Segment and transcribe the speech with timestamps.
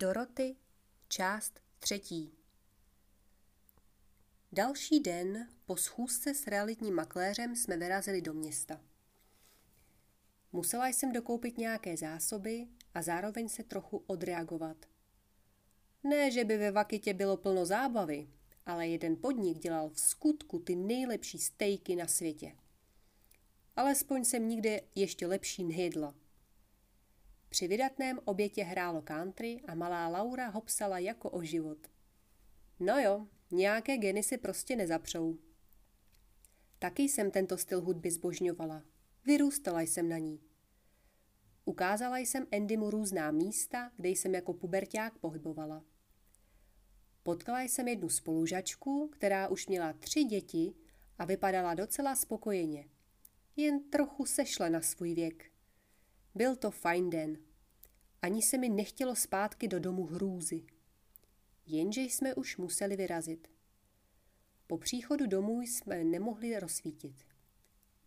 [0.00, 0.56] Doroty,
[1.08, 2.32] část třetí.
[4.52, 8.80] Další den po schůzce s realitním makléřem jsme vyrazili do města.
[10.52, 14.86] Musela jsem dokoupit nějaké zásoby a zároveň se trochu odreagovat.
[16.04, 18.28] Ne, že by ve Vakitě bylo plno zábavy,
[18.66, 22.56] ale jeden podnik dělal v skutku ty nejlepší stejky na světě.
[23.76, 26.14] Alespoň jsem nikde ještě lepší nejedla.
[27.48, 31.78] Při vydatném obětě hrálo country a malá Laura hopsala jako o život.
[32.80, 35.38] No jo, nějaké geny si prostě nezapřou.
[36.78, 38.82] Taky jsem tento styl hudby zbožňovala.
[39.24, 40.40] Vyrůstala jsem na ní.
[41.64, 45.84] Ukázala jsem Andymu různá místa, kde jsem jako puberták pohybovala.
[47.22, 50.74] Potkala jsem jednu spolužačku, která už měla tři děti
[51.18, 52.88] a vypadala docela spokojeně.
[53.56, 55.52] Jen trochu sešla na svůj věk.
[56.34, 57.38] Byl to fajn den.
[58.22, 60.64] Ani se mi nechtělo zpátky do domu hrůzy.
[61.66, 63.48] Jenže jsme už museli vyrazit.
[64.66, 67.24] Po příchodu domů jsme nemohli rozsvítit.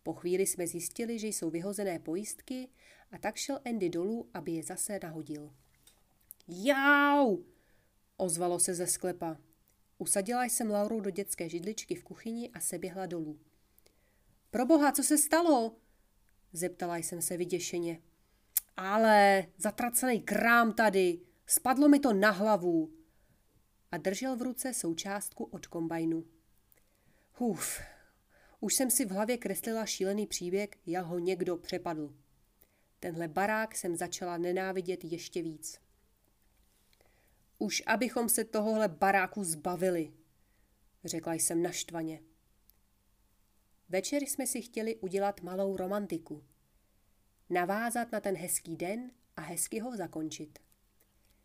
[0.02, 2.68] Po chvíli jsme zjistili, že jsou vyhozené pojistky
[3.10, 5.54] a tak šel Andy dolů, aby je zase nahodil.
[6.48, 7.44] Jau!
[8.16, 9.38] Ozvalo se ze sklepa.
[9.98, 13.40] Usadila jsem Lauru do dětské židličky v kuchyni a se běhla dolů.
[14.50, 15.76] Proboha, co se stalo?
[16.52, 18.02] Zeptala jsem se vyděšeně.
[18.76, 22.92] Ale zatracený krám tady, spadlo mi to na hlavu.
[23.92, 26.24] A držel v ruce součástku od kombajnu.
[27.34, 27.80] Huf,
[28.60, 32.14] už jsem si v hlavě kreslila šílený příběh, jak ho někdo přepadl.
[33.00, 35.78] Tenhle barák jsem začala nenávidět ještě víc.
[37.58, 40.12] Už abychom se tohohle baráku zbavili,
[41.04, 42.22] řekla jsem naštvaně.
[43.88, 46.44] Večer jsme si chtěli udělat malou romantiku.
[47.52, 50.58] Navázat na ten hezký den a hezky ho zakončit.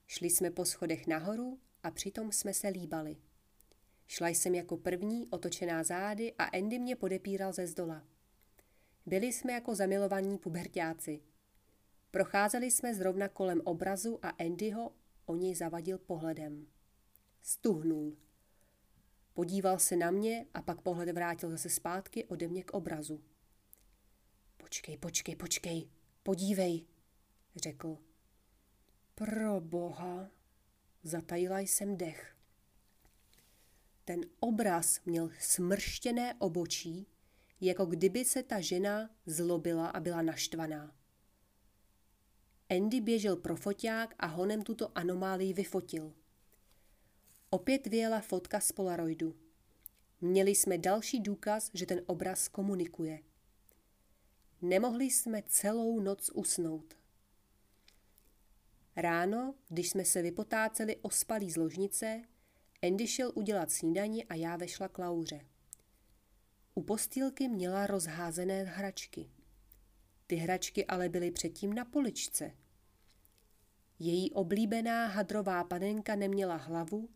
[0.08, 3.18] Šli jsme po schodech nahoru a přitom jsme se líbali.
[4.08, 8.04] Šla jsem jako první, otočená zády a Andy mě podepíral ze zdola.
[9.06, 11.20] Byli jsme jako zamilovaní pubertáci.
[12.12, 14.92] Procházeli jsme zrovna kolem obrazu a Andyho
[15.26, 16.68] o něj zavadil pohledem.
[17.42, 18.18] Stuhnul.
[19.34, 23.24] Podíval se na mě a pak pohled vrátil zase zpátky ode mě k obrazu.
[24.58, 25.97] Počkej, počkej, počkej,
[26.28, 26.86] podívej,
[27.56, 27.98] řekl.
[29.16, 30.30] Pro boha,
[31.04, 32.36] zatajila jsem dech.
[34.06, 37.08] Ten obraz měl smrštěné obočí,
[37.62, 40.96] jako kdyby se ta žena zlobila a byla naštvaná.
[42.70, 46.14] Andy běžel pro foťák a honem tuto anomálii vyfotil.
[47.50, 49.36] Opět vyjela fotka z Polaroidu.
[50.22, 53.20] Měli jsme další důkaz, že ten obraz komunikuje.
[54.62, 56.98] Nemohli jsme celou noc usnout.
[58.96, 62.24] Ráno, když jsme se vypotáceli ospalí z ložnice,
[62.84, 65.46] Andy šel udělat snídani a já vešla k Lauře.
[66.76, 69.30] U postýlky měla rozházené hračky.
[70.28, 72.52] Ty hračky ale byly předtím na poličce.
[74.00, 77.10] Její oblíbená hadrová panenka neměla hlavu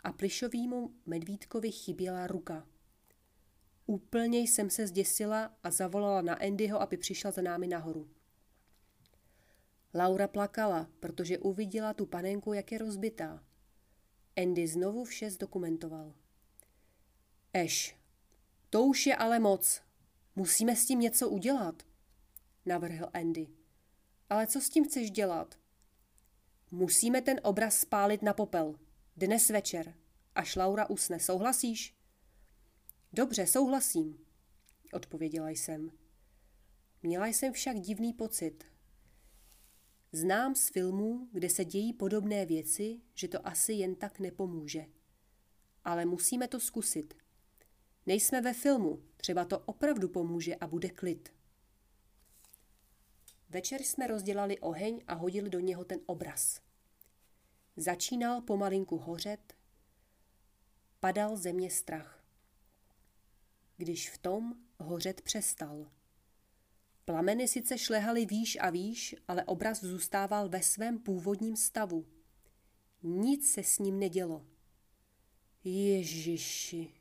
[0.00, 2.66] a plišovýmu medvídkovi chyběla ruka.
[3.86, 8.10] Úplně jsem se zděsila a zavolala na Andyho, aby přišla za námi nahoru.
[9.94, 13.44] Laura plakala, protože uviděla tu panenku, jak je rozbitá.
[14.36, 16.14] Andy znovu vše zdokumentoval.
[17.52, 17.96] Eš,
[18.70, 19.82] to už je ale moc.
[20.36, 21.82] Musíme s tím něco udělat,
[22.66, 23.48] navrhl Andy.
[24.30, 25.58] Ale co s tím chceš dělat?
[26.70, 28.74] Musíme ten obraz spálit na popel.
[29.16, 29.94] Dnes večer.
[30.34, 32.01] Až Laura usne, souhlasíš?
[33.14, 34.18] Dobře, souhlasím,
[34.92, 35.92] odpověděla jsem.
[37.02, 38.64] Měla jsem však divný pocit.
[40.12, 44.86] Znám z filmů, kde se dějí podobné věci, že to asi jen tak nepomůže.
[45.84, 47.14] Ale musíme to zkusit.
[48.06, 51.32] Nejsme ve filmu, třeba to opravdu pomůže a bude klid.
[53.48, 56.60] Večer jsme rozdělali oheň a hodili do něho ten obraz.
[57.76, 59.54] Začínal pomalinku hořet,
[61.00, 62.21] padal země strach
[63.76, 65.90] když v tom hořet přestal.
[67.04, 72.06] Plameny sice šlehaly výš a výš, ale obraz zůstával ve svém původním stavu.
[73.02, 74.46] Nic se s ním nedělo.
[75.64, 76.94] Ježiši,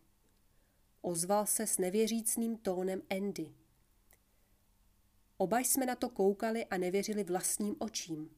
[1.01, 3.53] ozval se s nevěřícným tónem Andy.
[5.37, 8.29] Oba jsme na to koukali a nevěřili vlastním očím.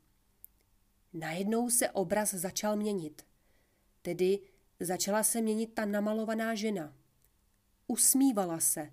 [1.13, 3.25] Najednou se obraz začal měnit.
[4.01, 4.39] Tedy
[4.79, 6.95] začala se měnit ta namalovaná žena.
[7.93, 8.89] Usmívala se,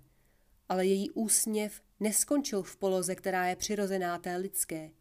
[0.69, 4.91] ale její úsměv neskončil v poloze, která je přirozená té lidské.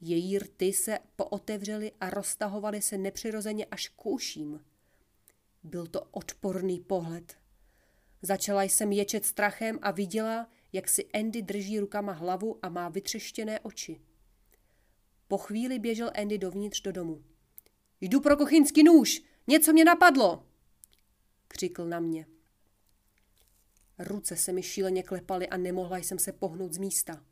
[0.00, 4.64] Její rty se pootevřely a roztahovaly se nepřirozeně až k uším.
[5.62, 7.36] Byl to odporný pohled.
[8.22, 13.60] Začala jsem ječet strachem a viděla, jak si Andy drží rukama hlavu a má vytřeštěné
[13.60, 14.00] oči.
[15.28, 17.24] Po chvíli běžel Andy dovnitř do domu.
[18.00, 19.22] Jdu pro kuchyňský nůž!
[19.46, 20.46] Něco mě napadlo!
[21.48, 22.26] Křikl na mě.
[24.00, 27.24] Ruce se mi šíleně klepaly a nemohla jsem se pohnout z místa.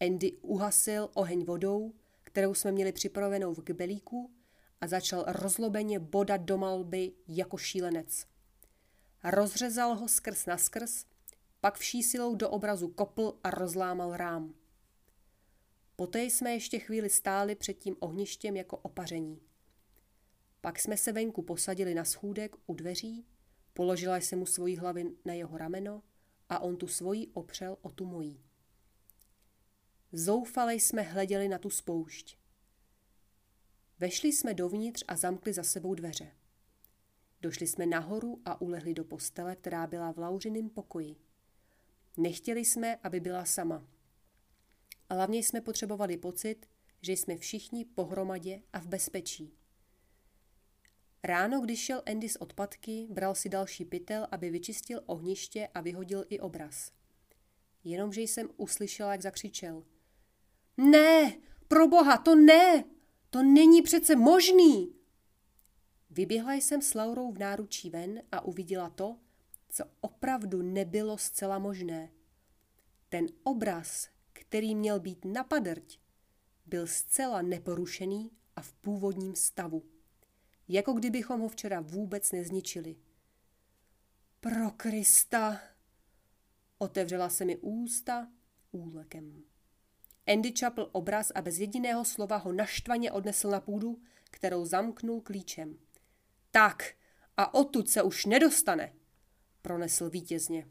[0.00, 1.94] Andy uhasil oheň vodou,
[2.24, 4.30] kterou jsme měli připravenou v kbelíku
[4.80, 8.26] a začal rozlobeně bodat do malby jako šílenec.
[9.24, 11.04] Rozřezal ho skrz na skrz,
[11.60, 14.54] pak vší silou do obrazu kopl a rozlámal rám.
[15.96, 19.40] Poté jsme ještě chvíli stáli před tím ohništěm jako opaření.
[20.60, 23.26] Pak jsme se venku posadili na schůdek u dveří,
[23.78, 26.02] položila jsem mu svoji hlavy na jeho rameno
[26.48, 28.44] a on tu svoji opřel o tu mojí.
[30.12, 32.38] Zoufale jsme hleděli na tu spoušť.
[33.98, 36.32] Vešli jsme dovnitř a zamkli za sebou dveře.
[37.40, 41.16] Došli jsme nahoru a ulehli do postele, která byla v Lauřiným pokoji.
[42.16, 43.86] Nechtěli jsme, aby byla sama.
[45.08, 46.66] A hlavně jsme potřebovali pocit,
[47.00, 49.57] že jsme všichni pohromadě a v bezpečí.
[51.22, 56.24] Ráno, když šel Andy z odpadky, bral si další pytel, aby vyčistil ohniště a vyhodil
[56.28, 56.92] i obraz.
[57.84, 59.84] Jenomže jsem uslyšela, jak zakřičel.
[60.76, 61.36] Ne,
[61.68, 62.84] pro boha, to ne!
[63.30, 64.94] To není přece možný!
[66.10, 69.16] Vyběhla jsem s Laurou v náručí ven a uviděla to,
[69.68, 72.10] co opravdu nebylo zcela možné.
[73.08, 75.98] Ten obraz, který měl být napadrť,
[76.66, 79.82] byl zcela neporušený a v původním stavu.
[80.68, 82.96] Jako kdybychom ho včera vůbec nezničili.
[84.40, 85.60] Pro Krista!
[86.78, 88.28] Otevřela se mi ústa
[88.70, 89.44] úlekem.
[90.26, 95.78] Andy čapl obraz a bez jediného slova ho naštvaně odnesl na půdu, kterou zamknul klíčem.
[96.50, 96.94] Tak,
[97.36, 98.92] a odtud se už nedostane,
[99.62, 100.68] pronesl vítězně.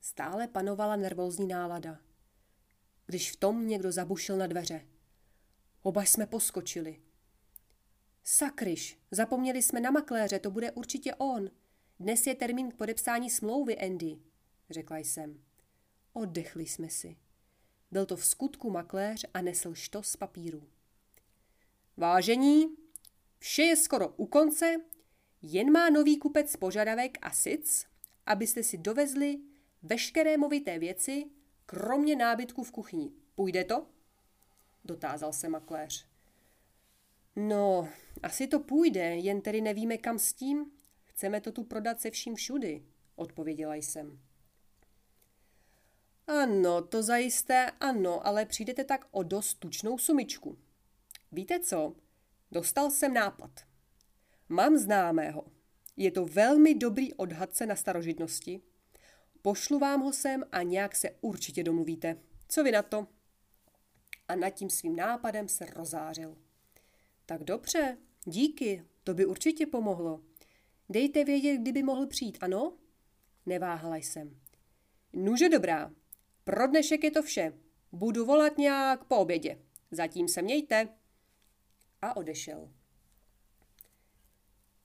[0.00, 2.00] Stále panovala nervózní nálada.
[3.06, 4.86] Když v tom někdo zabušil na dveře.
[5.82, 7.00] Oba jsme poskočili.
[8.24, 11.50] Sakryš, zapomněli jsme na makléře, to bude určitě on.
[12.00, 14.18] Dnes je termín k podepsání smlouvy, Andy,
[14.70, 15.40] řekla jsem.
[16.12, 17.16] Oddechli jsme si.
[17.90, 20.68] Byl to v skutku makléř a nesl štos papíru.
[21.96, 22.76] Vážení,
[23.38, 24.76] vše je skoro u konce,
[25.42, 27.86] jen má nový kupec požadavek a sic,
[28.26, 29.40] abyste si dovezli
[29.82, 31.24] veškeré movité věci,
[31.66, 33.12] kromě nábytku v kuchyni.
[33.34, 33.86] Půjde to?
[34.84, 36.11] Dotázal se makléř.
[37.36, 37.88] No,
[38.22, 40.70] asi to půjde, jen tedy nevíme kam s tím.
[41.04, 42.86] Chceme to tu prodat se vším všudy,
[43.16, 44.20] odpověděla jsem.
[46.26, 50.58] Ano, to zajisté ano, ale přijdete tak o dost tučnou sumičku.
[51.32, 51.96] Víte co?
[52.50, 53.50] Dostal jsem nápad.
[54.48, 55.44] Mám známého.
[55.96, 58.60] Je to velmi dobrý odhadce na starožitnosti.
[59.42, 62.16] Pošlu vám ho sem a nějak se určitě domluvíte.
[62.48, 63.06] Co vy na to?
[64.28, 66.36] A nad tím svým nápadem se rozářil.
[67.26, 70.22] Tak dobře, díky, to by určitě pomohlo.
[70.88, 72.76] Dejte vědět, kdyby mohl přijít, ano?
[73.46, 74.40] Neváhala jsem.
[75.12, 75.92] Nuže dobrá,
[76.44, 77.52] pro dnešek je to vše.
[77.92, 79.58] Budu volat nějak po obědě.
[79.90, 80.88] Zatím se mějte.
[82.02, 82.72] A odešel.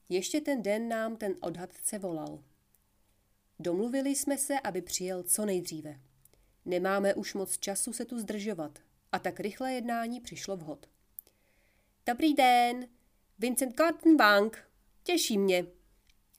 [0.10, 2.44] Ještě ten den nám ten odhadce volal.
[3.60, 6.00] Domluvili jsme se, aby přijel co nejdříve.
[6.66, 8.80] Nemáme už moc času se tu zdržovat
[9.12, 10.90] a tak rychlé jednání přišlo vhod.
[12.08, 12.88] Dobrý den,
[13.40, 14.58] Vincent Cotton Bank,
[15.04, 15.66] těší mě,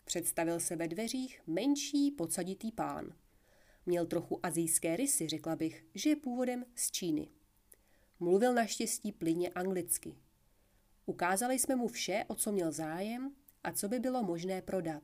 [0.04, 3.12] představil se ve dveřích menší podsaditý pán.
[3.86, 7.28] Měl trochu azijské rysy, řekla bych, že je původem z Číny.
[8.20, 10.14] Mluvil naštěstí plyně anglicky.
[11.06, 13.34] Ukázali jsme mu vše, o co měl zájem
[13.64, 15.02] a co by bylo možné prodat.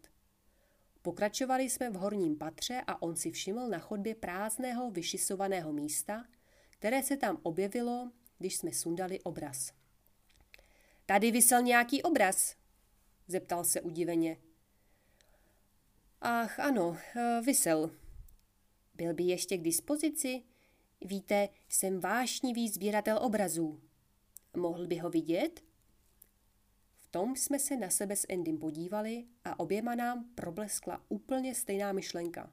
[1.03, 6.25] Pokračovali jsme v horním patře a on si všiml na chodbě prázdného vyšisovaného místa,
[6.71, 9.84] které se tam objevilo, když jsme sundali obraz.
[11.07, 12.57] Tady vysel nějaký obraz,
[13.29, 14.37] zeptal se udiveně.
[16.21, 17.91] Ach, ano, eh, vysel,
[18.95, 20.43] byl by ještě k dispozici?
[21.01, 23.81] Víte, jsem vášnivý sběratel obrazů.
[24.57, 25.65] Mohl by ho vidět?
[26.97, 31.93] V tom jsme se na sebe s Endym podívali a oběma nám probleskla úplně stejná
[31.93, 32.53] myšlenka.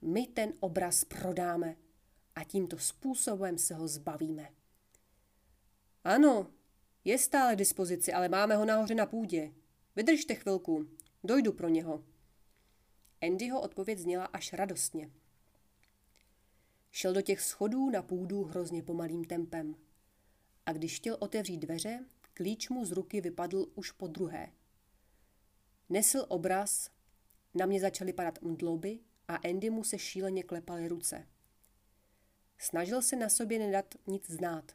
[0.00, 1.76] My ten obraz prodáme
[2.34, 4.48] a tímto způsobem se ho zbavíme.
[6.04, 6.46] Ano,
[7.04, 9.52] je stále k dispozici, ale máme ho nahoře na půdě.
[9.96, 10.88] Vydržte chvilku,
[11.24, 12.04] dojdu pro něho.
[13.20, 15.10] Andyho odpověď zněla až radostně.
[16.90, 19.74] Šel do těch schodů na půdu hrozně pomalým tempem.
[20.66, 24.52] A když chtěl otevřít dveře, klíč mu z ruky vypadl už po druhé.
[25.88, 26.90] Nesl obraz,
[27.54, 31.26] na mě začaly padat mdloby a Andy mu se šíleně klepaly ruce.
[32.58, 34.72] Snažil se na sobě nedat nic znát,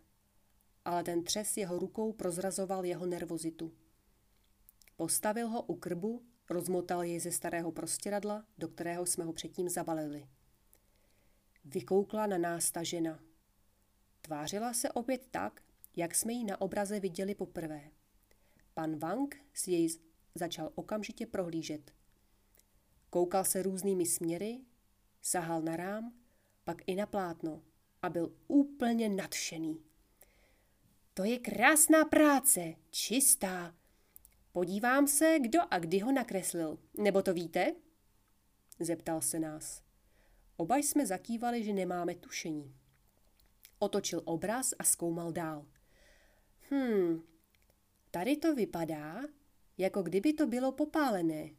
[0.85, 3.73] ale ten třes jeho rukou prozrazoval jeho nervozitu.
[4.95, 10.27] Postavil ho u krbu, rozmotal jej ze starého prostěradla, do kterého jsme ho předtím zabalili.
[11.65, 13.19] Vykoukla na nás ta žena.
[14.21, 15.61] Tvářila se opět tak,
[15.95, 17.91] jak jsme ji na obraze viděli poprvé.
[18.73, 19.89] Pan Wang si jej
[20.35, 21.91] začal okamžitě prohlížet.
[23.09, 24.61] Koukal se různými směry,
[25.21, 26.13] sahal na rám,
[26.63, 27.61] pak i na plátno
[28.01, 29.83] a byl úplně nadšený.
[31.13, 33.75] To je krásná práce, čistá.
[34.51, 36.79] Podívám se, kdo a kdy ho nakreslil.
[36.97, 37.75] Nebo to víte?
[38.79, 39.83] Zeptal se nás.
[40.57, 42.75] Oba jsme zakývali, že nemáme tušení.
[43.79, 45.65] Otočil obraz a zkoumal dál.
[46.69, 47.23] Hmm,
[48.11, 49.21] tady to vypadá,
[49.77, 51.49] jako kdyby to bylo popálené.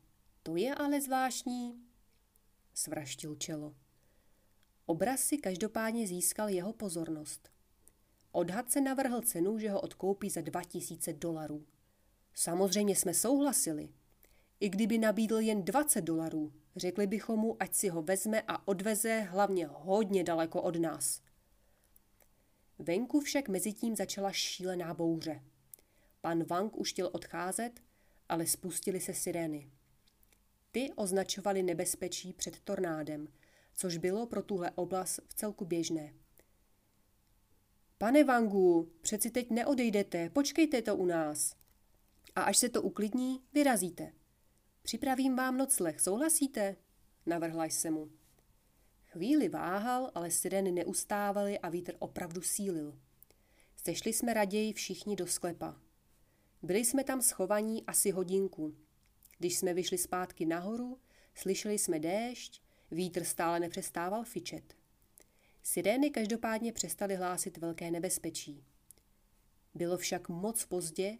[0.43, 1.85] To je ale zvláštní.
[2.75, 3.75] Svraštil čelo.
[4.87, 7.54] Obraz si každopádně získal jeho pozornost.
[8.37, 11.67] Odhadce navrhl cenu, že ho odkoupí za 2000 dolarů.
[12.35, 13.89] Samozřejmě jsme souhlasili.
[14.61, 19.21] I kdyby nabídl jen 20 dolarů, řekli bychom mu, ať si ho vezme a odveze
[19.21, 21.23] hlavně hodně daleko od nás.
[22.79, 25.43] Venku však mezitím začala šílená bouře.
[26.21, 27.81] Pan Wang už chtěl odcházet,
[28.29, 29.71] ale spustili se sirény.
[30.73, 33.29] Ty označovaly nebezpečí před tornádem,
[33.75, 36.24] což bylo pro tuhle oblast v celku běžné.
[38.05, 41.57] Pane Vangu, přeci teď neodejdete, počkejte to u nás.
[42.37, 44.13] A až se to uklidní, vyrazíte.
[44.83, 46.77] Připravím vám nocleh, souhlasíte?
[47.27, 48.11] Navrhla jsem mu.
[49.07, 52.99] Chvíli váhal, ale sireny neustávaly a vítr opravdu sílil.
[53.77, 55.77] Sešli jsme raději všichni do sklepa.
[56.63, 58.75] Byli jsme tam schovaní asi hodinku.
[59.39, 60.99] Když jsme vyšli zpátky nahoru,
[61.35, 64.84] slyšeli jsme déšť, vítr stále nepřestával fičet.
[65.67, 68.65] Sirény každopádně přestaly hlásit velké nebezpečí.
[69.75, 71.19] Bylo však moc pozdě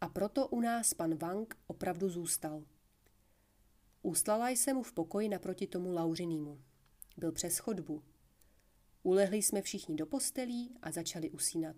[0.00, 2.64] a proto u nás pan Wang opravdu zůstal.
[4.02, 6.60] Uslala jsem mu v pokoji naproti tomu Lauřinýmu.
[7.16, 8.02] Byl přes chodbu.
[9.02, 11.76] Ulehli jsme všichni do postelí a začali usínat.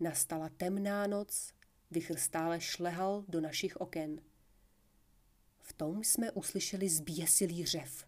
[0.00, 1.54] Nastala temná noc,
[1.90, 4.20] vychr stále šlehal do našich oken.
[5.60, 8.07] V tom jsme uslyšeli zběsilý řev.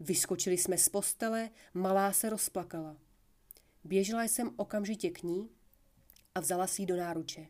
[0.00, 2.96] Vyskočili jsme z postele, malá se rozplakala.
[3.84, 5.50] Běžela jsem okamžitě k ní
[6.34, 7.46] a vzala si ji do náruče.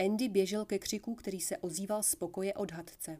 [0.00, 3.18] Andy běžel ke křiku, který se ozýval z pokoje od hadce.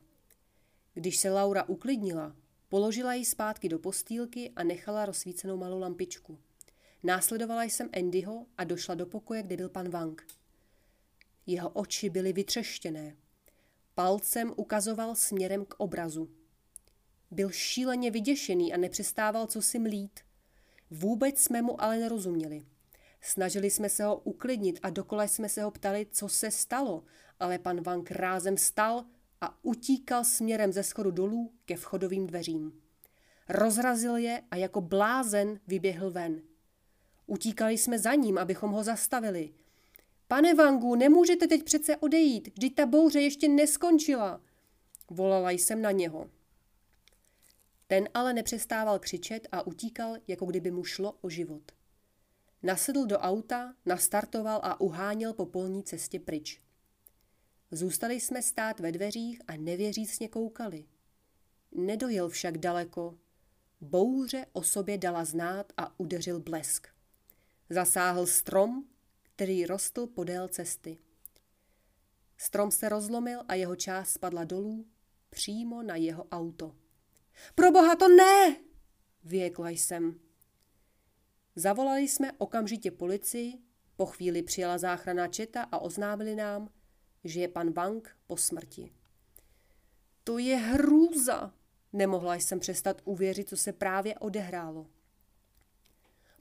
[0.94, 2.36] Když se Laura uklidnila,
[2.68, 6.38] položila ji zpátky do postýlky a nechala rozsvícenou malou lampičku.
[7.02, 10.26] Následovala jsem Andyho a došla do pokoje, kde byl pan Wang.
[11.46, 13.16] Jeho oči byly vytřeštěné.
[13.94, 16.39] Palcem ukazoval směrem k obrazu.
[17.30, 20.20] Byl šíleně vyděšený a nepřestával co si mlít.
[20.90, 22.62] Vůbec jsme mu ale nerozuměli.
[23.20, 27.04] Snažili jsme se ho uklidnit a dokola jsme se ho ptali, co se stalo,
[27.40, 29.04] ale pan Vank rázem stal
[29.40, 32.72] a utíkal směrem ze schodu dolů ke vchodovým dveřím.
[33.48, 36.42] Rozrazil je a jako blázen vyběhl ven.
[37.26, 39.50] Utíkali jsme za ním, abychom ho zastavili.
[40.28, 44.40] Pane Vangu, nemůžete teď přece odejít, vždyť ta bouře ještě neskončila.
[45.10, 46.30] Volala jsem na něho.
[47.90, 51.72] Ten ale nepřestával křičet a utíkal, jako kdyby mu šlo o život.
[52.62, 56.60] Nasedl do auta, nastartoval a uháněl po polní cestě pryč.
[57.70, 60.84] Zůstali jsme stát ve dveřích a nevěřícně koukali.
[61.72, 63.18] Nedojel však daleko.
[63.80, 66.88] Bouře o sobě dala znát a udeřil blesk.
[67.70, 68.84] Zasáhl strom,
[69.22, 70.98] který rostl podél cesty.
[72.36, 74.86] Strom se rozlomil a jeho část spadla dolů
[75.30, 76.79] přímo na jeho auto.
[77.54, 78.56] Pro boha to ne!
[79.24, 80.20] Věkla jsem.
[81.56, 83.58] Zavolali jsme okamžitě policii,
[83.96, 86.70] po chvíli přijela záchrana četa a oznámili nám,
[87.24, 88.92] že je pan Wang po smrti.
[90.24, 91.54] To je hrůza!
[91.92, 94.86] Nemohla jsem přestat uvěřit, co se právě odehrálo.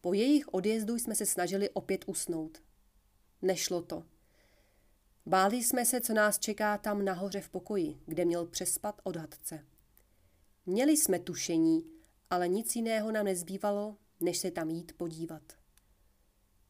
[0.02, 2.64] Po jejich odjezdu jsme se snažili opět usnout.
[3.42, 4.04] Nešlo to.
[5.26, 9.66] Báli jsme se, co nás čeká tam nahoře v pokoji, kde měl přespat odhadce.
[10.70, 11.92] Měli jsme tušení,
[12.30, 15.54] ale nic jiného nám nezbývalo, než se tam jít podívat.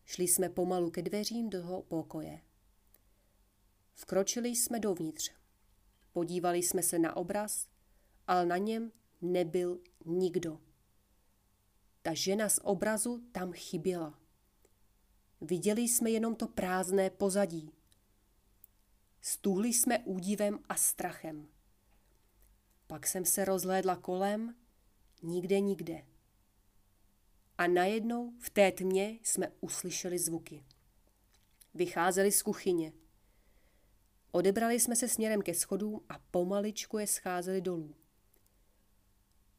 [0.05, 2.41] Šli jsme pomalu ke dveřím do pokoje.
[3.93, 5.31] Vkročili jsme dovnitř.
[6.13, 7.67] Podívali jsme se na obraz,
[8.27, 8.91] ale na něm
[9.21, 10.59] nebyl nikdo.
[12.01, 14.19] Ta žena z obrazu tam chyběla.
[15.41, 17.71] Viděli jsme jenom to prázdné pozadí.
[19.21, 21.47] Stůhli jsme údivem a strachem.
[22.89, 24.55] Pak jsem se rozhlédla kolem,
[25.23, 26.05] nikde, nikde.
[27.57, 30.65] A najednou v té tmě jsme uslyšeli zvuky.
[31.73, 32.93] Vycházeli z kuchyně.
[34.31, 37.95] Odebrali jsme se směrem ke schodům a pomaličku je scházeli dolů.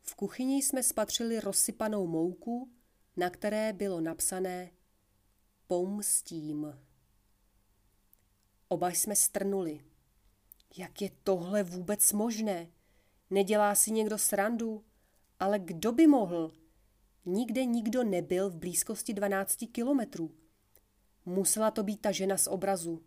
[0.03, 2.71] V kuchyni jsme spatřili rozsypanou mouku,
[3.17, 4.71] na které bylo napsané
[5.67, 6.79] Pomstím.
[8.69, 9.81] Oba jsme strnuli.
[10.77, 12.71] Jak je tohle vůbec možné?
[13.31, 14.85] Nedělá si někdo srandu?
[15.41, 16.53] Ale kdo by mohl?
[17.25, 20.35] Nikde nikdo nebyl v blízkosti 12 kilometrů.
[21.27, 23.03] Musela to být ta žena z obrazu.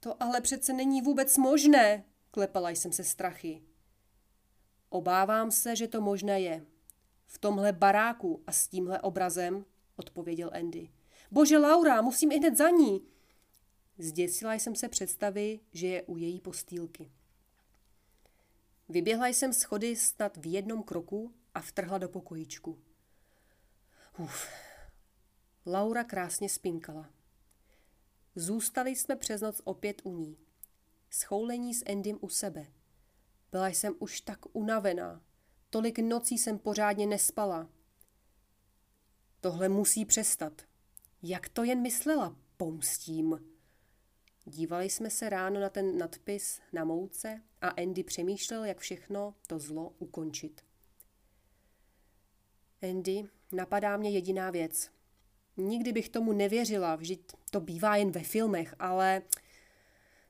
[0.00, 3.62] To ale přece není vůbec možné, klepala jsem se strachy.
[4.88, 6.66] Obávám se, že to možné je.
[7.26, 9.64] V tomhle baráku a s tímhle obrazem,
[9.96, 10.90] odpověděl Andy.
[11.30, 13.06] Bože, Laura, musím i hned za ní.
[13.98, 17.10] Zděsila jsem se představy, že je u její postýlky.
[18.90, 22.78] Vyběhla jsem schody snad v jednom kroku a vtrhla do pokojíčku.
[24.18, 24.48] Uf.
[25.66, 27.10] Laura krásně spinkala.
[28.34, 30.36] Zůstali jsme přes noc opět u ní.
[31.10, 32.66] Schoulení s Endym u sebe.
[33.52, 35.22] Byla jsem už tak unavená.
[35.70, 37.68] Tolik nocí jsem pořádně nespala.
[39.40, 40.62] Tohle musí přestat.
[41.22, 42.36] Jak to jen myslela?
[42.56, 43.49] Pomstím.
[44.44, 49.58] Dívali jsme se ráno na ten nadpis na mouce a Andy přemýšlel, jak všechno to
[49.58, 50.64] zlo ukončit.
[52.82, 54.90] Andy, napadá mě jediná věc.
[55.56, 57.20] Nikdy bych tomu nevěřila, vždyť
[57.50, 59.22] to bývá jen ve filmech, ale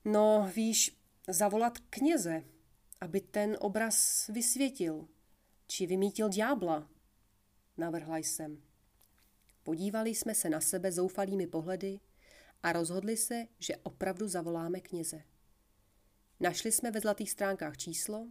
[0.04, 2.44] no víš, zavolat kněze,
[3.00, 5.08] aby ten obraz vysvětil,
[5.66, 6.88] či vymítil ďábla,
[7.76, 8.62] navrhla jsem.
[9.62, 12.00] Podívali jsme se na sebe zoufalými pohledy
[12.62, 15.22] a rozhodli se, že opravdu zavoláme kněze.
[16.40, 18.28] Našli jsme ve zlatých stránkách číslo,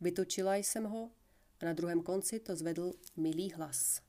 [0.00, 1.10] vytočila jsem ho
[1.60, 4.00] a na druhém konci to zvedl milý hlas.